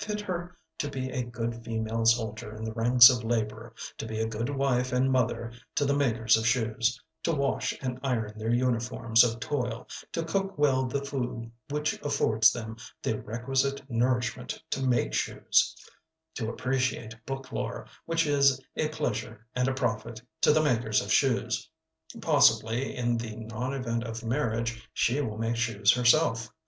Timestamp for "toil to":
9.38-10.24